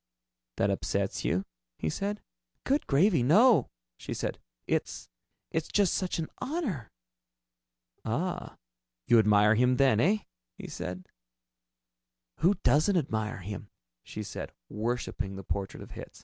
"That 0.57 0.71
upsets 0.71 1.23
you?" 1.23 1.43
he 1.77 1.87
said. 1.87 2.23
"Good 2.63 2.87
gravy, 2.87 3.21
no!" 3.21 3.69
she 3.97 4.15
said. 4.15 4.39
"It's 4.65 5.07
it's 5.51 5.67
just 5.67 5.93
such 5.93 6.17
an 6.17 6.27
honor." 6.39 6.89
"Ah, 8.03 8.57
You... 9.05 9.17
you 9.17 9.19
admire 9.19 9.53
him, 9.53 9.79
eh?" 9.79 10.17
he 10.57 10.67
said. 10.69 11.07
"Who 12.37 12.55
doesn't 12.63 12.97
admire 12.97 13.41
him?" 13.41 13.69
she 14.03 14.23
said, 14.23 14.51
worshiping 14.69 15.35
the 15.35 15.43
portrait 15.43 15.83
of 15.83 15.91
Hitz. 15.91 16.19